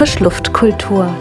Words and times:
Frischluftkultur. 0.00 1.14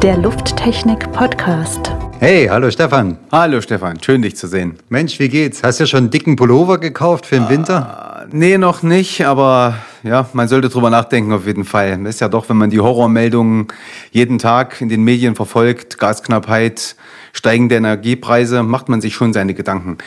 Der 0.00 0.16
Lufttechnik-Podcast. 0.18 1.90
Hey, 2.20 2.46
hallo 2.46 2.70
Stefan. 2.70 3.18
Hallo 3.32 3.60
Stefan, 3.60 4.00
schön 4.00 4.22
dich 4.22 4.36
zu 4.36 4.46
sehen. 4.46 4.78
Mensch, 4.88 5.18
wie 5.18 5.28
geht's? 5.28 5.64
Hast 5.64 5.80
du 5.80 5.86
schon 5.88 5.98
einen 5.98 6.10
dicken 6.10 6.36
Pullover 6.36 6.78
gekauft 6.78 7.26
für 7.26 7.40
den 7.40 7.48
Winter? 7.48 8.28
Äh, 8.30 8.36
nee, 8.36 8.56
noch 8.56 8.84
nicht, 8.84 9.26
aber 9.26 9.74
ja, 10.04 10.28
man 10.32 10.46
sollte 10.46 10.68
drüber 10.68 10.90
nachdenken 10.90 11.32
auf 11.32 11.44
jeden 11.44 11.64
Fall. 11.64 11.98
Das 12.04 12.14
ist 12.14 12.20
ja 12.20 12.28
doch, 12.28 12.48
wenn 12.48 12.56
man 12.56 12.70
die 12.70 12.78
Horrormeldungen 12.78 13.66
jeden 14.12 14.38
Tag 14.38 14.80
in 14.80 14.88
den 14.88 15.02
Medien 15.02 15.34
verfolgt, 15.34 15.98
Gasknappheit, 15.98 16.94
steigende 17.32 17.74
Energiepreise, 17.74 18.62
macht 18.62 18.88
man 18.88 19.00
sich 19.00 19.12
schon 19.12 19.32
seine 19.32 19.54
Gedanken. 19.54 19.98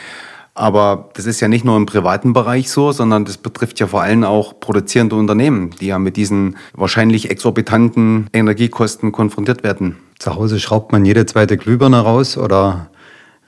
Aber 0.54 1.10
das 1.14 1.26
ist 1.26 1.40
ja 1.40 1.48
nicht 1.48 1.64
nur 1.64 1.76
im 1.76 1.84
privaten 1.84 2.32
Bereich 2.32 2.70
so, 2.70 2.92
sondern 2.92 3.24
das 3.24 3.38
betrifft 3.38 3.80
ja 3.80 3.88
vor 3.88 4.02
allem 4.02 4.22
auch 4.22 4.60
produzierende 4.60 5.16
Unternehmen, 5.16 5.70
die 5.80 5.88
ja 5.88 5.98
mit 5.98 6.16
diesen 6.16 6.56
wahrscheinlich 6.74 7.30
exorbitanten 7.30 8.28
Energiekosten 8.32 9.10
konfrontiert 9.10 9.64
werden. 9.64 9.96
Zu 10.20 10.36
Hause 10.36 10.60
schraubt 10.60 10.92
man 10.92 11.04
jede 11.04 11.26
zweite 11.26 11.56
Glühbirne 11.56 11.98
raus 11.98 12.38
oder 12.38 12.90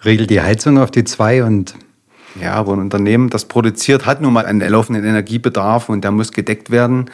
regelt 0.05 0.31
die 0.31 0.41
Heizung 0.41 0.79
auf 0.79 0.91
die 0.91 1.05
zwei 1.05 1.45
und 1.45 1.77
ja, 2.41 2.53
aber 2.53 2.75
ein 2.75 2.81
Unternehmen, 2.81 3.31
das 3.31 3.47
produziert, 3.47 4.05
hat 4.05 4.21
nun 4.21 4.33
mal 4.33 4.45
einen 4.45 4.61
laufenden 4.69 5.05
Energiebedarf 5.05 5.89
und 5.89 6.03
der 6.05 6.11
muss 6.11 6.33
gedeckt 6.33 6.71
werden. 6.71 7.07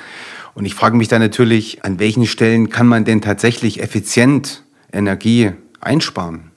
Und 0.55 0.65
ich 0.65 0.75
frage 0.75 0.97
mich 0.97 1.09
dann 1.09 1.21
natürlich, 1.21 1.85
an 1.85 2.01
welchen 2.01 2.27
Stellen 2.27 2.71
kann 2.71 2.89
man 2.89 3.05
denn 3.05 3.21
tatsächlich 3.21 3.81
effizient 3.81 4.65
Energie 4.93 5.53
einsparen? 5.81 6.51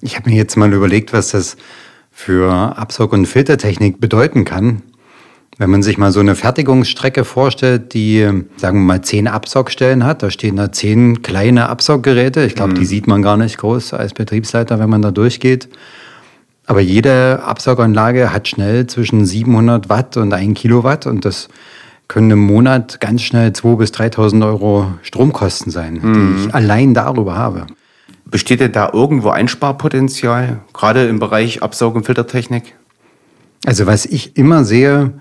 Ich 0.00 0.16
habe 0.16 0.28
mir 0.28 0.36
jetzt 0.36 0.56
mal 0.56 0.72
überlegt, 0.72 1.12
was 1.12 1.30
das 1.30 1.56
für 2.14 2.78
Absaug- 2.78 3.12
und 3.12 3.26
Filtertechnik 3.26 4.00
bedeuten 4.00 4.44
kann. 4.44 4.82
Wenn 5.58 5.70
man 5.70 5.82
sich 5.82 5.98
mal 5.98 6.10
so 6.10 6.20
eine 6.20 6.34
Fertigungsstrecke 6.34 7.24
vorstellt, 7.24 7.92
die, 7.92 8.22
sagen 8.56 8.78
wir 8.78 8.84
mal, 8.86 9.02
zehn 9.02 9.28
Absaugstellen 9.28 10.04
hat, 10.04 10.22
da 10.22 10.30
stehen 10.30 10.56
da 10.56 10.72
zehn 10.72 11.22
kleine 11.22 11.68
Absauggeräte. 11.68 12.44
Ich 12.44 12.54
glaube, 12.54 12.72
mhm. 12.72 12.78
die 12.78 12.86
sieht 12.86 13.06
man 13.06 13.22
gar 13.22 13.36
nicht 13.36 13.58
groß 13.58 13.94
als 13.94 14.14
Betriebsleiter, 14.14 14.78
wenn 14.78 14.90
man 14.90 15.02
da 15.02 15.10
durchgeht. 15.10 15.68
Aber 16.66 16.80
jede 16.80 17.42
Absauganlage 17.44 18.32
hat 18.32 18.48
schnell 18.48 18.86
zwischen 18.86 19.26
700 19.26 19.88
Watt 19.88 20.16
und 20.16 20.32
1 20.32 20.58
Kilowatt 20.58 21.06
und 21.06 21.24
das 21.24 21.48
können 22.08 22.30
im 22.30 22.40
Monat 22.40 23.00
ganz 23.00 23.22
schnell 23.22 23.50
2.000 23.50 23.76
bis 23.76 23.90
3.000 23.90 24.46
Euro 24.46 24.92
Stromkosten 25.02 25.70
sein, 25.70 26.00
mhm. 26.02 26.36
die 26.36 26.46
ich 26.46 26.54
allein 26.54 26.94
darüber 26.94 27.36
habe. 27.36 27.66
Besteht 28.34 28.58
denn 28.58 28.72
da 28.72 28.90
irgendwo 28.92 29.28
Einsparpotenzial, 29.28 30.58
gerade 30.72 31.06
im 31.06 31.20
Bereich 31.20 31.62
Absaug- 31.62 31.94
und 31.94 32.04
Filtertechnik? 32.04 32.74
Also 33.64 33.86
was 33.86 34.06
ich 34.06 34.36
immer 34.36 34.64
sehe, 34.64 35.12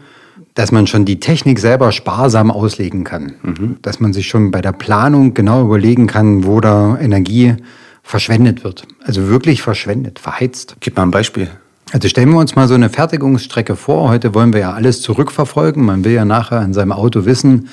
dass 0.55 0.71
man 0.71 0.87
schon 0.87 1.05
die 1.05 1.19
Technik 1.19 1.59
selber 1.59 1.91
sparsam 1.91 2.49
auslegen 2.49 3.03
kann. 3.03 3.33
Mhm. 3.43 3.77
Dass 3.83 3.99
man 3.99 4.13
sich 4.13 4.27
schon 4.27 4.49
bei 4.49 4.61
der 4.61 4.71
Planung 4.71 5.35
genau 5.35 5.63
überlegen 5.63 6.07
kann, 6.07 6.47
wo 6.47 6.59
da 6.59 6.97
Energie 6.99 7.53
verschwendet 8.01 8.63
wird. 8.63 8.87
Also 9.05 9.27
wirklich 9.27 9.61
verschwendet, 9.61 10.17
verheizt. 10.17 10.77
Gib 10.79 10.97
mal 10.97 11.03
ein 11.03 11.11
Beispiel. 11.11 11.51
Also 11.91 12.07
stellen 12.07 12.31
wir 12.31 12.39
uns 12.39 12.55
mal 12.55 12.67
so 12.67 12.73
eine 12.73 12.89
Fertigungsstrecke 12.89 13.75
vor. 13.75 14.09
Heute 14.09 14.33
wollen 14.33 14.53
wir 14.53 14.61
ja 14.61 14.73
alles 14.73 15.03
zurückverfolgen. 15.03 15.85
Man 15.85 16.03
will 16.03 16.13
ja 16.13 16.25
nachher 16.25 16.63
in 16.63 16.73
seinem 16.73 16.91
Auto 16.91 17.25
wissen, 17.25 17.69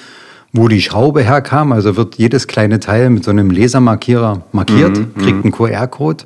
wo 0.53 0.69
die 0.69 0.83
Schraube 0.83 1.23
herkam. 1.23 1.73
Also 1.73 1.97
wird 1.97 2.17
jedes 2.17 2.47
kleine 2.47 2.81
Teil 2.81 3.11
mit 3.11 3.25
so 3.25 3.31
einem 3.31 3.51
Lasermarkierer 3.51 4.43
markiert, 4.53 4.99
mhm, 4.99 5.15
kriegt 5.15 5.45
einen 5.45 5.53
QR-Code. 5.53 6.25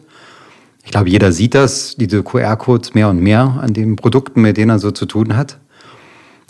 Ich 0.85 0.91
glaube, 0.91 1.09
jeder 1.09 1.33
sieht 1.33 1.55
das, 1.55 1.97
diese 1.97 2.23
QR-Codes 2.23 2.95
mehr 2.95 3.09
und 3.09 3.21
mehr 3.21 3.59
an 3.61 3.73
den 3.73 3.97
Produkten, 3.97 4.43
mit 4.43 4.57
denen 4.57 4.71
er 4.71 4.79
so 4.79 4.91
zu 4.91 5.07
tun 5.07 5.37
hat. 5.37 5.59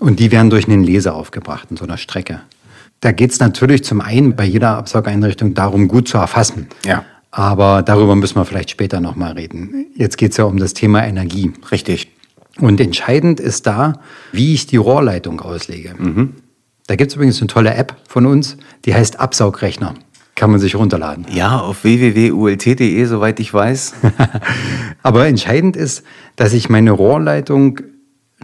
Und 0.01 0.19
die 0.19 0.33
werden 0.33 0.51
durch 0.51 0.69
einen 0.69 0.83
Laser 0.83 1.15
aufgebracht 1.15 1.69
in 1.71 1.77
so 1.77 1.85
einer 1.85 1.99
Strecke. 1.99 2.41
Da 3.01 3.13
geht 3.13 3.31
es 3.31 3.39
natürlich 3.39 3.85
zum 3.85 4.01
einen 4.01 4.35
bei 4.35 4.45
jeder 4.45 4.77
Absaugeinrichtung 4.77 5.55
darum, 5.55 5.89
gut 5.89 6.09
zu 6.09 6.19
erfassen. 6.19 6.69
Ja. 6.85 7.05
Aber 7.31 7.83
darüber 7.83 8.17
müssen 8.17 8.37
wir 8.37 8.45
vielleicht 8.45 8.71
später 8.71 9.01
nochmal 9.01 9.33
reden. 9.33 9.87
Jetzt 9.97 10.19
geht 10.19 10.33
es 10.33 10.37
ja 10.37 10.45
um 10.45 10.57
das 10.57 10.75
Thema 10.75 11.05
Energie. 11.05 11.53
Richtig. 11.71 12.11
Und 12.61 12.81
entscheidend 12.81 13.41
ist 13.41 13.67
da, 13.67 13.95
wie 14.33 14.55
ich 14.55 14.67
die 14.67 14.77
Rohrleitung 14.77 15.41
auslege. 15.41 15.95
Mhm. 15.99 16.35
Da 16.87 16.97
gibt 16.97 17.11
es 17.11 17.17
übrigens 17.17 17.41
eine 17.41 17.47
tolle 17.47 17.75
App 17.75 17.97
von 18.07 18.27
uns, 18.27 18.57
die 18.85 18.95
heißt 18.95 19.19
Absaugrechner. 19.19 19.95
Kann 20.35 20.51
man 20.51 20.59
sich 20.59 20.75
runterladen. 20.75 21.27
Ja, 21.33 21.61
auf 21.61 21.85
www.ult.de, 21.85 23.05
soweit 23.05 23.39
ich 23.41 23.55
weiß. 23.55 23.95
Aber 25.03 25.27
entscheidend 25.27 25.77
ist, 25.77 26.03
dass 26.37 26.53
ich 26.53 26.69
meine 26.69 26.91
Rohrleitung 26.91 27.81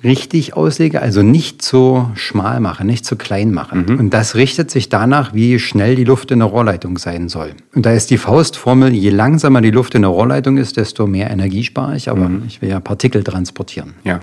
richtig 0.05 0.55
auslege, 0.55 1.03
also 1.03 1.23
nicht 1.23 1.63
so 1.63 2.11
schmal 2.15 2.61
mache, 2.61 2.87
nicht 2.87 3.05
so 3.05 3.17
klein 3.17 3.53
mache. 3.53 3.77
Mhm. 3.77 3.99
Und 3.99 4.11
das 4.11 4.35
richtet 4.35 4.71
sich 4.71 4.89
danach, 4.89 5.35
wie 5.35 5.59
schnell 5.59 5.97
die 5.97 6.05
Luft 6.05 6.31
in 6.31 6.39
der 6.39 6.49
Rohrleitung 6.49 6.97
sein 6.97 7.29
soll. 7.29 7.53
Und 7.75 7.85
da 7.85 7.93
ist 7.93 8.11
die 8.11 8.17
Faustformel, 8.19 8.95
je 8.95 9.11
langsamer 9.11 9.61
die 9.61 9.71
Luft 9.71 9.95
in 9.95 10.03
der 10.03 10.11
Rohrleitung 10.11 10.57
ist, 10.57 10.77
desto 10.77 11.07
mehr 11.07 11.31
Energie 11.31 11.65
spare 11.65 11.97
ich, 11.97 12.09
aber 12.09 12.29
mhm. 12.29 12.45
ich 12.47 12.63
will 12.63 12.71
ja 12.71 12.81
Partikel 12.81 13.25
transportieren. 13.25 13.95
Ja. 14.05 14.21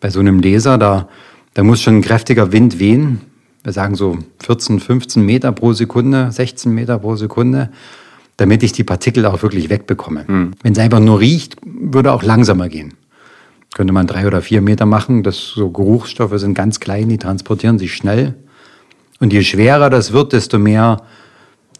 Bei 0.00 0.10
so 0.10 0.20
einem 0.20 0.40
Laser, 0.40 0.78
da 0.78 1.08
da 1.54 1.62
muss 1.62 1.80
schon 1.80 1.98
ein 1.98 2.02
kräftiger 2.02 2.52
Wind 2.52 2.78
wehen. 2.78 3.20
Wir 3.62 3.72
sagen 3.72 3.94
so 3.94 4.18
14, 4.44 4.80
15 4.80 5.24
Meter 5.24 5.52
pro 5.52 5.72
Sekunde, 5.72 6.30
16 6.30 6.72
Meter 6.72 6.98
pro 6.98 7.16
Sekunde, 7.16 7.70
damit 8.36 8.62
ich 8.62 8.72
die 8.72 8.84
Partikel 8.84 9.24
auch 9.24 9.42
wirklich 9.42 9.70
wegbekomme. 9.70 10.24
Mhm. 10.26 10.52
Wenn 10.62 10.72
es 10.72 10.78
einfach 10.78 11.00
nur 11.00 11.20
riecht, 11.20 11.56
würde 11.64 12.12
auch 12.12 12.22
langsamer 12.22 12.68
gehen. 12.68 12.94
Könnte 13.74 13.92
man 13.92 14.06
drei 14.06 14.26
oder 14.26 14.42
vier 14.42 14.60
Meter 14.60 14.86
machen. 14.86 15.22
Das 15.22 15.52
so 15.54 15.70
Geruchsstoffe 15.70 16.38
sind 16.38 16.54
ganz 16.54 16.80
klein, 16.80 17.08
die 17.08 17.18
transportieren 17.18 17.78
sich 17.78 17.94
schnell. 17.94 18.34
Und 19.20 19.32
je 19.32 19.42
schwerer 19.42 19.90
das 19.90 20.12
wird, 20.12 20.32
desto 20.32 20.58
mehr 20.58 20.98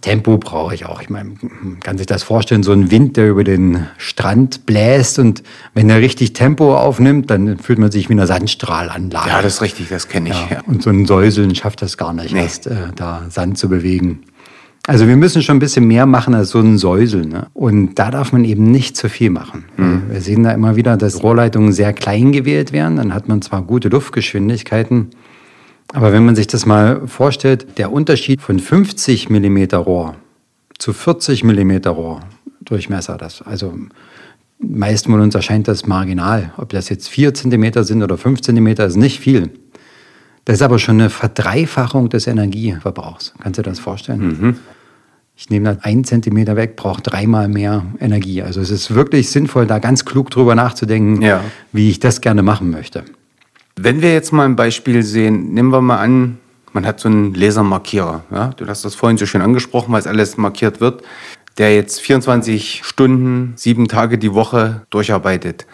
Tempo 0.05 0.37
brauche 0.37 0.75
ich 0.75 0.85
auch. 0.85 1.01
Ich 1.01 1.09
meine, 1.09 1.31
man 1.63 1.81
kann 1.81 1.97
sich 1.97 2.07
das 2.07 2.23
vorstellen, 2.23 2.63
so 2.63 2.73
ein 2.73 2.91
Wind, 2.91 3.17
der 3.17 3.31
über 3.31 3.43
den 3.43 3.87
Strand 3.97 4.67
bläst 4.67 5.19
und 5.19 5.43
wenn 5.73 5.89
er 5.89 6.03
richtig 6.03 6.35
Tempo 6.35 6.77
aufnimmt, 6.77 7.31
dann 7.31 7.57
fühlt 7.57 7.79
man 7.79 7.91
sich 7.91 8.11
wie 8.11 8.13
eine 8.13 8.27
Sandstrahlanlage. 8.27 9.31
Ja, 9.31 9.41
das 9.41 9.55
ist 9.55 9.63
richtig, 9.63 9.89
das 9.89 10.09
kenne 10.09 10.29
ich. 10.29 10.51
Ja. 10.51 10.61
Und 10.67 10.83
so 10.83 10.91
ein 10.91 11.07
Säuseln 11.07 11.55
schafft 11.55 11.81
das 11.81 11.97
gar 11.97 12.13
nicht, 12.13 12.35
nee. 12.35 12.43
erst 12.43 12.67
äh, 12.67 12.75
da 12.95 13.23
Sand 13.31 13.57
zu 13.57 13.71
bewegen. 13.71 14.25
Also 14.87 15.09
wir 15.09 15.17
müssen 15.17 15.41
schon 15.41 15.57
ein 15.57 15.61
bisschen 15.61 15.87
mehr 15.87 16.05
machen 16.05 16.35
als 16.35 16.51
so 16.51 16.61
ein 16.61 16.77
Säuseln. 16.77 17.31
Ne? 17.31 17.47
Und 17.55 17.95
da 17.95 18.11
darf 18.11 18.33
man 18.33 18.45
eben 18.45 18.71
nicht 18.71 18.99
zu 18.99 19.09
viel 19.09 19.31
machen. 19.31 19.65
Mhm. 19.79 20.03
Wir 20.11 20.21
sehen 20.21 20.43
da 20.43 20.51
immer 20.51 20.77
wieder, 20.77 20.99
dass 20.99 21.23
Rohrleitungen 21.23 21.73
sehr 21.73 21.95
klein 21.95 22.31
gewählt 22.33 22.73
werden. 22.73 22.99
Dann 22.99 23.15
hat 23.15 23.27
man 23.27 23.41
zwar 23.41 23.63
gute 23.63 23.89
Luftgeschwindigkeiten, 23.89 25.13
aber 25.95 26.13
wenn 26.13 26.25
man 26.25 26.35
sich 26.35 26.49
das 26.49 26.67
mal 26.67 27.07
vorstellt, 27.07 27.79
der 27.79 27.93
Unterschied 27.93 28.43
von 28.43 28.59
50 28.59 29.31
mm 29.31 29.75
Rohr 29.77 30.17
zu 30.77 30.93
40 30.93 31.45
mm 31.45 31.87
Rohr 31.87 32.21
Durchmesser, 32.61 33.17
das 33.17 33.43
also 33.43 33.75
meisten 34.59 35.13
von 35.13 35.21
uns 35.21 35.35
erscheint 35.35 35.69
das 35.69 35.87
marginal. 35.87 36.53
Ob 36.57 36.71
das 36.71 36.89
jetzt 36.89 37.09
4 37.09 37.33
cm 37.35 37.85
sind 37.85 38.03
oder 38.03 38.19
5 38.19 38.41
cm, 38.41 38.67
ist 38.67 38.97
nicht 38.97 39.21
viel. 39.21 39.51
Das 40.45 40.57
ist 40.57 40.63
aber 40.63 40.81
schon 40.81 41.01
eine 41.01 41.11
Verdreifachung 41.11 42.09
des 42.09 42.27
Energieverbrauchs. 42.27 43.33
Kannst 43.41 43.59
du 43.59 43.63
dir 43.63 43.71
das 43.71 43.79
vorstellen? 43.79 44.21
Mhm. 44.21 44.57
Ich 45.37 45.49
nehme 45.49 45.75
da 45.75 45.81
einen 45.83 46.03
Zentimeter 46.03 46.57
weg, 46.57 46.75
brauche 46.75 47.03
dreimal 47.03 47.49
mehr 47.49 47.85
Energie. 48.01 48.43
Also 48.43 48.61
es 48.61 48.71
ist 48.71 48.95
wirklich 48.95 49.31
sinnvoll, 49.31 49.67
da 49.67 49.79
ganz 49.79 50.05
klug 50.05 50.31
drüber 50.31 50.57
nachzudenken, 50.57 51.23
ja. 51.23 51.45
wie 51.73 51.91
ich 51.91 52.01
das 52.01 52.21
gerne 52.21 52.43
machen 52.43 52.71
möchte. 52.71 53.05
Wenn 53.77 54.03
wir 54.03 54.13
jetzt 54.13 54.33
mal 54.33 54.45
ein 54.45 54.57
Beispiel 54.57 55.03
sehen, 55.03 55.53
nehmen 55.53 55.71
wir 55.71 55.81
mal 55.81 55.99
an, 55.99 56.39
man 56.73 56.87
hat 56.87 57.01
so 57.01 57.09
einen 57.09 57.35
Lasermarkierer. 57.35 58.25
Ja? 58.31 58.49
Du 58.57 58.67
hast 58.67 58.85
das 58.85 58.95
vorhin 58.95 59.19
so 59.19 59.27
schön 59.27 59.43
angesprochen, 59.43 59.93
weil 59.93 60.01
es 60.01 60.07
alles 60.07 60.37
markiert 60.37 60.81
wird, 60.81 61.03
der 61.59 61.75
jetzt 61.75 62.01
24 62.01 62.83
Stunden, 62.85 63.55
sieben 63.57 63.89
Tage 63.89 64.19
die 64.19 64.33
Woche 64.33 64.83
durcharbeitet. 64.91 65.67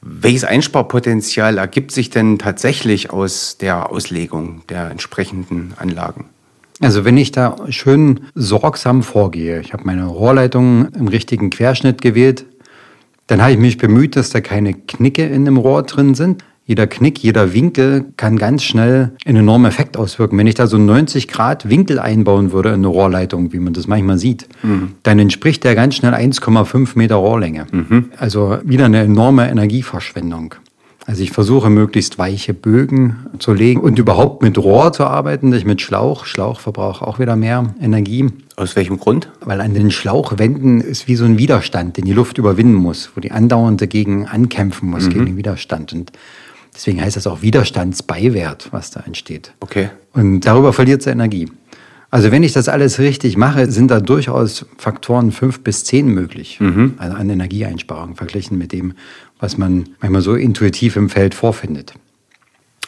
Welches 0.00 0.44
Einsparpotenzial 0.44 1.58
ergibt 1.58 1.90
sich 1.90 2.10
denn 2.10 2.38
tatsächlich 2.38 3.10
aus 3.10 3.58
der 3.58 3.90
Auslegung 3.90 4.62
der 4.68 4.90
entsprechenden 4.90 5.74
Anlagen? 5.76 6.26
Also 6.80 7.04
wenn 7.04 7.16
ich 7.16 7.32
da 7.32 7.56
schön 7.70 8.20
sorgsam 8.34 9.02
vorgehe, 9.02 9.60
ich 9.60 9.72
habe 9.72 9.84
meine 9.84 10.06
Rohrleitung 10.06 10.88
im 10.94 11.08
richtigen 11.08 11.50
Querschnitt 11.50 12.02
gewählt, 12.02 12.44
dann 13.26 13.42
habe 13.42 13.52
ich 13.52 13.58
mich 13.58 13.78
bemüht, 13.78 14.16
dass 14.16 14.30
da 14.30 14.40
keine 14.40 14.74
Knicke 14.74 15.26
in 15.26 15.44
dem 15.44 15.56
Rohr 15.56 15.82
drin 15.82 16.14
sind. 16.14 16.44
Jeder 16.68 16.88
Knick, 16.88 17.20
jeder 17.20 17.52
Winkel 17.52 18.06
kann 18.16 18.38
ganz 18.38 18.64
schnell 18.64 19.12
einen 19.24 19.38
enormen 19.38 19.66
Effekt 19.66 19.96
auswirken. 19.96 20.36
Wenn 20.36 20.48
ich 20.48 20.56
da 20.56 20.66
so 20.66 20.78
90 20.78 21.28
Grad 21.28 21.70
Winkel 21.70 22.00
einbauen 22.00 22.50
würde 22.50 22.70
in 22.70 22.74
eine 22.76 22.88
Rohrleitung, 22.88 23.52
wie 23.52 23.60
man 23.60 23.72
das 23.72 23.86
manchmal 23.86 24.18
sieht, 24.18 24.48
mhm. 24.64 24.92
dann 25.04 25.20
entspricht 25.20 25.62
der 25.62 25.76
ganz 25.76 25.94
schnell 25.94 26.12
1,5 26.12 26.98
Meter 26.98 27.14
Rohrlänge. 27.14 27.66
Mhm. 27.70 28.06
Also 28.18 28.58
wieder 28.64 28.86
eine 28.86 29.02
enorme 29.02 29.48
Energieverschwendung. 29.48 30.56
Also 31.06 31.22
ich 31.22 31.30
versuche 31.30 31.70
möglichst 31.70 32.18
weiche 32.18 32.52
Bögen 32.52 33.28
zu 33.38 33.52
legen 33.52 33.80
und 33.80 33.96
überhaupt 34.00 34.42
mit 34.42 34.58
Rohr 34.58 34.92
zu 34.92 35.04
arbeiten, 35.04 35.50
nicht 35.50 35.66
mit 35.66 35.80
Schlauch. 35.80 36.26
Schlauch 36.26 36.58
verbraucht 36.58 37.00
auch 37.00 37.20
wieder 37.20 37.36
mehr 37.36 37.76
Energie. 37.80 38.26
Aus 38.56 38.74
welchem 38.74 38.98
Grund? 38.98 39.30
Weil 39.40 39.60
an 39.60 39.72
den 39.72 39.92
Schlauchwänden 39.92 40.80
ist 40.80 41.06
wie 41.06 41.14
so 41.14 41.24
ein 41.24 41.38
Widerstand, 41.38 41.96
den 41.96 42.06
die 42.06 42.12
Luft 42.12 42.38
überwinden 42.38 42.74
muss, 42.74 43.10
wo 43.14 43.20
die 43.20 43.30
andauernd 43.30 43.80
dagegen 43.80 44.26
ankämpfen 44.26 44.90
muss, 44.90 45.04
mhm. 45.06 45.10
gegen 45.10 45.26
den 45.26 45.36
Widerstand. 45.36 45.92
Und 45.92 46.10
Deswegen 46.76 47.00
heißt 47.00 47.16
das 47.16 47.26
auch 47.26 47.40
Widerstandsbeiwert, 47.40 48.68
was 48.70 48.90
da 48.90 49.00
entsteht. 49.00 49.52
Okay. 49.60 49.88
Und 50.12 50.42
darüber 50.42 50.74
verliert 50.74 51.02
sie 51.02 51.10
Energie. 51.10 51.50
Also 52.10 52.30
wenn 52.30 52.42
ich 52.42 52.52
das 52.52 52.68
alles 52.68 52.98
richtig 52.98 53.36
mache, 53.36 53.70
sind 53.70 53.90
da 53.90 54.00
durchaus 54.00 54.66
Faktoren 54.78 55.32
fünf 55.32 55.64
bis 55.64 55.84
zehn 55.84 56.06
möglich 56.06 56.58
also 56.98 57.16
an 57.16 57.28
Energieeinsparung 57.28 58.14
verglichen 58.14 58.58
mit 58.58 58.72
dem, 58.72 58.94
was 59.40 59.58
man 59.58 59.88
manchmal 60.00 60.20
so 60.22 60.34
intuitiv 60.34 60.96
im 60.96 61.08
Feld 61.08 61.34
vorfindet. 61.34 61.94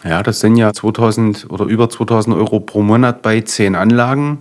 Ja, 0.05 0.23
das 0.23 0.41
sind 0.41 0.56
ja 0.56 0.73
2000 0.73 1.46
oder 1.49 1.64
über 1.64 1.91
2000 1.91 2.37
Euro 2.37 2.61
pro 2.61 2.82
Monat 2.82 3.23
bei 3.23 3.41
zehn 3.41 3.75
Anlagen. 3.75 4.38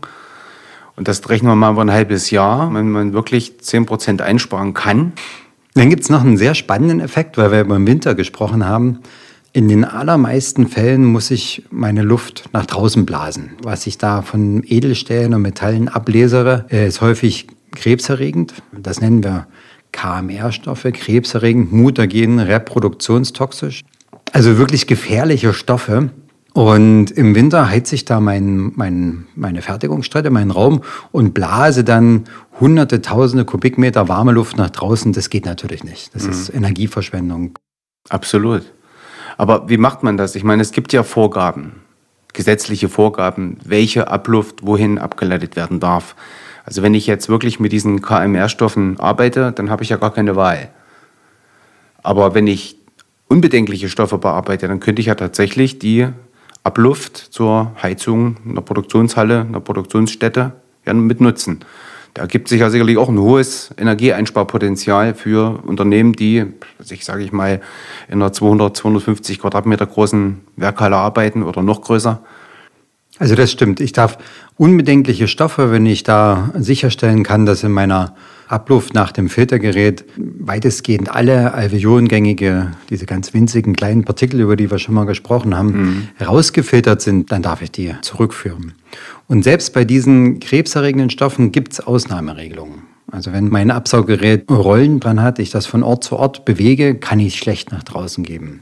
Und 0.95 1.07
das 1.07 1.27
rechnen 1.29 1.51
wir 1.51 1.55
mal 1.55 1.71
über 1.71 1.81
ein 1.81 1.91
halbes 1.91 2.31
Jahr, 2.31 2.73
wenn 2.73 2.91
man 2.91 3.13
wirklich 3.13 3.53
10% 3.61 4.21
einsparen 4.21 4.73
kann. 4.73 5.13
Dann 5.73 5.89
gibt 5.89 6.03
es 6.03 6.09
noch 6.09 6.21
einen 6.21 6.37
sehr 6.37 6.55
spannenden 6.55 6.99
Effekt, 6.99 7.37
weil 7.37 7.51
wir 7.51 7.61
über 7.61 7.75
den 7.75 7.87
Winter 7.87 8.15
gesprochen 8.15 8.65
haben. 8.65 8.99
In 9.57 9.69
den 9.69 9.85
allermeisten 9.85 10.67
Fällen 10.67 11.03
muss 11.03 11.31
ich 11.31 11.65
meine 11.71 12.03
Luft 12.03 12.47
nach 12.53 12.67
draußen 12.67 13.07
blasen. 13.07 13.53
Was 13.63 13.87
ich 13.87 13.97
da 13.97 14.21
von 14.21 14.61
Edelstählen 14.63 15.33
und 15.33 15.41
Metallen 15.41 15.87
ablesere, 15.87 16.67
äh, 16.69 16.87
ist 16.87 17.01
häufig 17.01 17.47
krebserregend. 17.71 18.53
Das 18.71 19.01
nennen 19.01 19.23
wir 19.23 19.47
KMR-Stoffe, 19.93 20.91
krebserregend, 20.91 21.73
mutagen, 21.73 22.37
reproduktionstoxisch. 22.37 23.83
Also 24.31 24.59
wirklich 24.59 24.85
gefährliche 24.85 25.55
Stoffe. 25.55 26.11
Und 26.53 27.09
im 27.09 27.33
Winter 27.33 27.67
heize 27.67 27.95
ich 27.95 28.05
da 28.05 28.19
mein, 28.19 28.73
mein, 28.75 29.25
meine 29.33 29.63
Fertigungsstätte, 29.63 30.29
meinen 30.29 30.51
Raum 30.51 30.83
und 31.11 31.33
blase 31.33 31.83
dann 31.83 32.25
hunderte, 32.59 33.01
tausende 33.01 33.43
Kubikmeter 33.43 34.07
warme 34.07 34.33
Luft 34.33 34.55
nach 34.55 34.69
draußen. 34.69 35.13
Das 35.13 35.31
geht 35.31 35.47
natürlich 35.47 35.83
nicht. 35.83 36.13
Das 36.13 36.25
ist 36.25 36.53
Energieverschwendung. 36.53 37.57
Absolut. 38.09 38.63
Aber 39.37 39.69
wie 39.69 39.77
macht 39.77 40.03
man 40.03 40.17
das? 40.17 40.35
Ich 40.35 40.43
meine, 40.43 40.61
es 40.61 40.71
gibt 40.71 40.93
ja 40.93 41.03
Vorgaben, 41.03 41.81
gesetzliche 42.33 42.89
Vorgaben, 42.89 43.57
welche 43.63 44.09
Abluft 44.09 44.65
wohin 44.65 44.97
abgeleitet 44.97 45.55
werden 45.55 45.79
darf. 45.79 46.15
Also 46.65 46.81
wenn 46.81 46.93
ich 46.93 47.07
jetzt 47.07 47.29
wirklich 47.29 47.59
mit 47.59 47.71
diesen 47.71 48.01
KMR-Stoffen 48.01 48.99
arbeite, 48.99 49.51
dann 49.51 49.69
habe 49.69 49.83
ich 49.83 49.89
ja 49.89 49.97
gar 49.97 50.13
keine 50.13 50.35
Wahl. 50.35 50.69
Aber 52.03 52.33
wenn 52.33 52.47
ich 52.47 52.77
unbedenkliche 53.27 53.89
Stoffe 53.89 54.17
bearbeite, 54.17 54.67
dann 54.67 54.79
könnte 54.79 54.99
ich 54.99 55.05
ja 55.05 55.15
tatsächlich 55.15 55.79
die 55.79 56.07
Abluft 56.63 57.17
zur 57.17 57.71
Heizung 57.81 58.37
einer 58.45 58.61
Produktionshalle, 58.61 59.41
einer 59.41 59.61
Produktionsstätte 59.61 60.53
ja 60.85 60.93
mit 60.93 61.21
nutzen. 61.21 61.59
Da 62.17 62.25
gibt 62.25 62.47
sich 62.47 62.61
ja 62.61 62.71
sicherlich 62.71 62.97
auch 62.97 63.09
ein 63.09 63.19
hohes 63.19 63.69
Energieeinsparpotenzial 63.77 65.13
für 65.13 65.59
Unternehmen, 65.67 66.13
die, 66.13 66.45
ich 66.89 67.05
sage 67.05 67.23
ich 67.23 67.31
mal, 67.31 67.61
in 68.07 68.15
einer 68.15 68.33
200, 68.33 68.75
250 68.75 69.37
Quadratmeter 69.37 69.85
großen 69.85 70.41
Werkhalle 70.55 70.95
arbeiten 70.95 71.43
oder 71.43 71.61
noch 71.61 71.81
größer. 71.81 72.23
Also 73.19 73.35
das 73.35 73.51
stimmt. 73.51 73.79
Ich 73.81 73.91
darf 73.91 74.17
unbedenkliche 74.55 75.27
Stoffe, 75.27 75.71
wenn 75.71 75.85
ich 75.85 76.01
da 76.01 76.49
sicherstellen 76.55 77.21
kann, 77.21 77.45
dass 77.45 77.61
in 77.61 77.71
meiner 77.71 78.15
Abluft 78.47 78.93
nach 78.93 79.11
dem 79.11 79.29
Filtergerät 79.29 80.05
weitestgehend 80.17 81.13
alle 81.13 81.53
alveolengängige, 81.53 82.71
diese 82.89 83.05
ganz 83.05 83.33
winzigen 83.33 83.75
kleinen 83.75 84.03
Partikel, 84.03 84.39
über 84.39 84.55
die 84.55 84.71
wir 84.71 84.79
schon 84.79 84.95
mal 84.95 85.05
gesprochen 85.05 85.55
haben, 85.55 86.09
rausgefiltert 86.25 87.01
sind, 87.01 87.31
dann 87.31 87.41
darf 87.41 87.61
ich 87.61 87.71
die 87.71 87.93
zurückführen. 88.01 88.73
Und 89.27 89.43
selbst 89.43 89.73
bei 89.73 89.83
diesen 89.83 90.39
krebserregenden 90.39 91.09
Stoffen 91.09 91.51
gibt 91.51 91.73
es 91.73 91.79
Ausnahmeregelungen. 91.81 92.83
Also 93.11 93.31
wenn 93.31 93.49
mein 93.49 93.71
Absauggerät 93.71 94.49
Rollen 94.49 94.99
dran 94.99 95.21
hat, 95.21 95.39
ich 95.39 95.49
das 95.49 95.65
von 95.65 95.83
Ort 95.83 96.03
zu 96.03 96.17
Ort 96.17 96.45
bewege, 96.45 96.95
kann 96.95 97.19
ich 97.19 97.33
es 97.33 97.35
schlecht 97.35 97.71
nach 97.71 97.83
draußen 97.83 98.23
geben. 98.23 98.61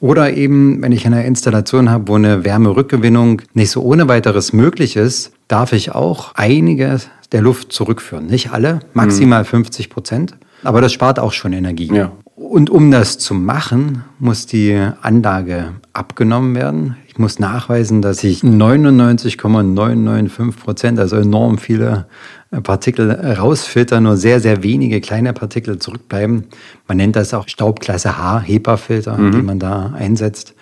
Oder 0.00 0.34
eben, 0.34 0.82
wenn 0.82 0.90
ich 0.92 1.06
eine 1.06 1.24
Installation 1.24 1.88
habe, 1.88 2.08
wo 2.08 2.16
eine 2.16 2.44
Wärmerückgewinnung 2.44 3.42
nicht 3.54 3.70
so 3.70 3.82
ohne 3.82 4.08
weiteres 4.08 4.52
möglich 4.52 4.96
ist, 4.96 5.32
darf 5.46 5.72
ich 5.72 5.92
auch 5.92 6.34
einige 6.34 6.98
der 7.32 7.42
Luft 7.42 7.72
zurückführen. 7.72 8.26
Nicht 8.26 8.52
alle, 8.52 8.78
maximal 8.92 9.44
50 9.44 9.90
Prozent. 9.90 10.36
Aber 10.62 10.80
das 10.80 10.92
spart 10.92 11.18
auch 11.18 11.32
schon 11.32 11.52
Energie. 11.52 11.92
Ja. 11.92 12.12
Und 12.34 12.70
um 12.70 12.90
das 12.90 13.18
zu 13.18 13.34
machen, 13.34 14.04
muss 14.18 14.46
die 14.46 14.74
Anlage 15.00 15.72
abgenommen 15.92 16.54
werden. 16.54 16.96
Ich 17.08 17.18
muss 17.18 17.38
nachweisen, 17.38 18.02
dass 18.02 18.24
ich 18.24 18.42
99,995 18.42 20.62
Prozent, 20.62 20.98
also 20.98 21.16
enorm 21.16 21.58
viele 21.58 22.06
äh, 22.50 22.60
Partikel 22.60 23.10
rausfilter, 23.10 24.00
nur 24.00 24.16
sehr, 24.16 24.40
sehr 24.40 24.62
wenige 24.62 25.00
kleine 25.00 25.32
Partikel 25.32 25.78
zurückbleiben. 25.78 26.44
Man 26.88 26.96
nennt 26.96 27.16
das 27.16 27.34
auch 27.34 27.48
Staubklasse 27.48 28.18
H, 28.18 28.40
HEPA-Filter, 28.40 29.16
die 29.16 29.42
man 29.42 29.58
da 29.58 29.92
einsetzt. 29.94 30.54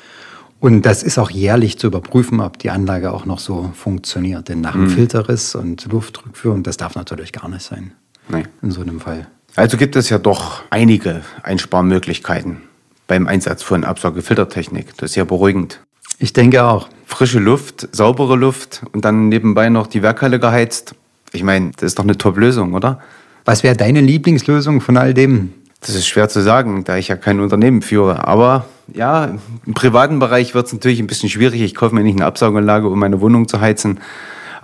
Und 0.61 0.83
das 0.83 1.03
ist 1.03 1.19
auch 1.19 1.31
jährlich 1.31 1.79
zu 1.79 1.87
überprüfen, 1.87 2.41
ob 2.41 2.59
die 2.59 2.71
Anlage 2.71 3.13
auch 3.13 3.25
noch 3.25 3.39
so 3.39 3.71
funktioniert. 3.75 4.49
Denn 4.51 4.61
nach 4.61 4.75
einem 4.75 4.91
Filterriss 4.91 5.55
und 5.55 5.91
Luftrückführung, 5.91 6.63
das 6.63 6.77
darf 6.77 6.95
natürlich 6.95 7.33
gar 7.33 7.49
nicht 7.49 7.63
sein. 7.63 7.93
Nee. 8.29 8.45
In 8.61 8.71
so 8.71 8.83
einem 8.83 9.01
Fall. 9.01 9.27
Also 9.57 9.79
gibt 9.79 9.97
es 9.97 10.11
ja 10.11 10.19
doch 10.19 10.63
einige 10.69 11.23
Einsparmöglichkeiten 11.43 12.59
beim 13.07 13.27
Einsatz 13.27 13.63
von 13.63 13.85
Absaugefiltertechnik. 13.85 14.97
Das 14.99 15.11
ist 15.11 15.17
ja 15.17 15.25
beruhigend. 15.25 15.81
Ich 16.19 16.35
denke 16.35 16.63
auch. 16.63 16.89
Frische 17.07 17.41
Luft, 17.41 17.89
saubere 17.91 18.37
Luft 18.37 18.83
und 18.93 19.05
dann 19.05 19.29
nebenbei 19.29 19.71
noch 19.71 19.87
die 19.87 20.03
Werkhalle 20.03 20.39
geheizt. 20.39 20.95
Ich 21.33 21.43
meine, 21.43 21.73
das 21.73 21.89
ist 21.89 21.99
doch 21.99 22.05
eine 22.05 22.19
Top-Lösung, 22.19 22.75
oder? 22.75 23.01
Was 23.47 23.63
wäre 23.63 23.75
deine 23.75 24.01
Lieblingslösung 24.01 24.81
von 24.81 24.97
all 24.97 25.15
dem? 25.15 25.55
Das 25.81 25.95
ist 25.95 26.07
schwer 26.07 26.29
zu 26.29 26.43
sagen, 26.43 26.85
da 26.85 26.99
ich 26.99 27.09
ja 27.09 27.17
kein 27.17 27.41
Unternehmen 27.41 27.83
führe. 27.83 28.29
Aber 28.29 28.67
ja, 28.95 29.37
im 29.67 29.75
privaten 29.75 30.19
Bereich 30.19 30.55
wird 30.55 30.67
es 30.67 30.73
natürlich 30.73 31.01
ein 31.01 31.07
bisschen 31.07 31.29
schwierig. 31.29 31.61
Ich 31.63 31.75
kaufe 31.75 31.95
mir 31.95 32.03
nicht 32.03 32.17
eine 32.17 32.27
Absauganlage, 32.27 32.89
um 32.89 32.99
meine 32.99 33.21
Wohnung 33.21 33.49
zu 33.49 33.61
heizen. 33.61 34.01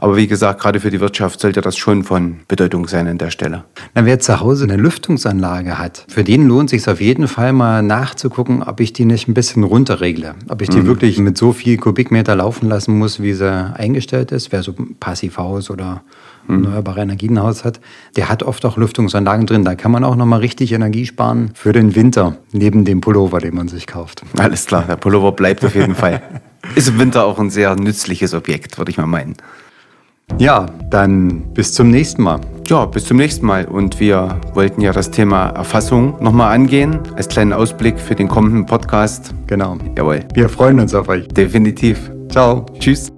Aber 0.07 0.17
wie 0.17 0.29
gesagt, 0.29 0.61
gerade 0.61 0.79
für 0.79 0.91
die 0.91 1.01
Wirtschaft 1.01 1.41
sollte 1.41 1.61
das 1.61 1.77
schon 1.77 2.05
von 2.05 2.37
Bedeutung 2.47 2.87
sein 2.87 3.09
an 3.09 3.19
der 3.19 3.33
Stelle. 3.33 3.65
Na, 3.97 4.05
wer 4.05 4.21
zu 4.21 4.39
Hause 4.39 4.63
eine 4.63 4.77
Lüftungsanlage 4.77 5.81
hat, 5.81 6.07
für 6.07 6.23
den 6.23 6.47
lohnt 6.47 6.71
sich 6.71 6.87
auf 6.87 7.01
jeden 7.01 7.27
Fall 7.27 7.53
mal 7.53 7.83
nachzugucken, 7.83 8.63
ob 8.63 8.79
ich 8.79 8.93
die 8.93 9.05
nicht 9.05 9.27
ein 9.27 9.35
bisschen 9.35 9.65
runterregle. 9.65 10.37
Ob 10.49 10.63
ich 10.63 10.69
die 10.69 10.87
wirklich 10.87 11.19
mit 11.19 11.37
so 11.37 11.53
viel 11.53 11.77
Kubikmeter 11.77 12.37
laufen 12.37 12.69
lassen 12.69 12.97
muss, 12.97 13.21
wie 13.21 13.33
sie 13.33 13.51
eingestellt 13.51 14.31
ist. 14.31 14.53
Wer 14.53 14.63
so 14.63 14.75
ein 14.79 14.95
Passivhaus 15.01 15.71
oder 15.71 16.03
erneuerbare 16.49 17.01
Energienhaus 17.01 17.65
hat, 17.65 17.81
der 18.15 18.29
hat 18.29 18.45
oft 18.45 18.65
auch 18.65 18.77
Lüftungsanlagen 18.77 19.47
drin. 19.47 19.65
Da 19.65 19.75
kann 19.75 19.91
man 19.91 20.05
auch 20.05 20.15
nochmal 20.15 20.39
richtig 20.39 20.71
Energie 20.71 21.07
sparen 21.07 21.51
für 21.55 21.73
den 21.73 21.97
Winter, 21.97 22.37
neben 22.53 22.85
dem 22.85 23.01
Pullover, 23.01 23.41
den 23.41 23.57
man 23.57 23.67
sich 23.67 23.89
kauft. 23.89 24.23
Alles 24.39 24.67
klar, 24.67 24.85
der 24.87 24.95
Pullover 24.95 25.33
bleibt 25.33 25.65
auf 25.65 25.75
jeden 25.75 25.97
Fall. 25.97 26.23
Ist 26.77 26.87
im 26.89 27.01
Winter 27.01 27.25
auch 27.25 27.41
ein 27.41 27.51
sehr 27.51 27.75
nützliches 27.75 28.35
Objekt, 28.35 28.79
würde 28.79 28.93
ich 28.93 28.99
mal 28.99 29.07
meinen. 29.07 29.35
Ja, 30.39 30.67
dann 30.91 31.43
bis 31.55 31.73
zum 31.73 31.91
nächsten 31.91 32.23
Mal. 32.23 32.41
Ja, 32.67 32.85
bis 32.85 33.05
zum 33.07 33.17
nächsten 33.17 33.47
Mal. 33.47 33.65
Und 33.67 34.01
wir 34.01 34.39
wollten 34.55 34.81
ja 34.81 34.93
das 34.93 35.11
Thema 35.11 35.49
Erfassung 35.51 36.17
nochmal 36.23 36.55
angehen, 36.55 36.99
als 37.17 37.29
kleinen 37.29 37.53
Ausblick 37.53 37.99
für 37.99 38.15
den 38.15 38.29
kommenden 38.29 38.67
Podcast. 38.67 39.33
Genau. 39.47 39.79
Jawohl, 39.97 40.25
Wir 40.35 40.49
freuen 40.49 40.81
uns 40.81 40.95
auf 40.95 41.09
euch. 41.09 41.27
definitiv. 41.29 42.11
Ciao. 42.29 42.67
Tschüss. 42.79 43.13